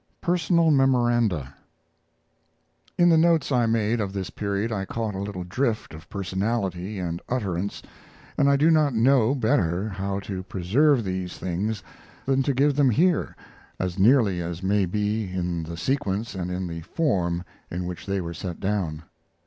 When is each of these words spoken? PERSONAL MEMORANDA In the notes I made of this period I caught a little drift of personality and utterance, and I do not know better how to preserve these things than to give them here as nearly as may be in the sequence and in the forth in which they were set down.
PERSONAL 0.21 0.71
MEMORANDA 0.71 1.53
In 2.97 3.09
the 3.09 3.19
notes 3.19 3.51
I 3.51 3.67
made 3.67 4.01
of 4.01 4.13
this 4.13 4.31
period 4.31 4.71
I 4.71 4.83
caught 4.83 5.13
a 5.13 5.19
little 5.21 5.43
drift 5.43 5.93
of 5.93 6.09
personality 6.09 6.97
and 6.97 7.21
utterance, 7.29 7.83
and 8.35 8.49
I 8.49 8.55
do 8.55 8.71
not 8.71 8.95
know 8.95 9.35
better 9.35 9.89
how 9.89 10.19
to 10.21 10.41
preserve 10.41 11.03
these 11.03 11.37
things 11.37 11.83
than 12.25 12.41
to 12.41 12.53
give 12.55 12.75
them 12.75 12.89
here 12.89 13.35
as 13.77 13.99
nearly 13.99 14.41
as 14.41 14.63
may 14.63 14.87
be 14.87 15.31
in 15.31 15.61
the 15.61 15.77
sequence 15.77 16.33
and 16.33 16.49
in 16.49 16.65
the 16.65 16.81
forth 16.81 17.43
in 17.69 17.85
which 17.85 18.07
they 18.07 18.19
were 18.21 18.33
set 18.33 18.59
down. 18.59 19.03